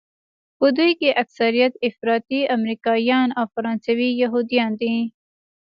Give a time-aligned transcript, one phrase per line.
[0.59, 4.95] په دوی کې اکثریت افراطي امریکایان او فرانسوي یهودیان دي.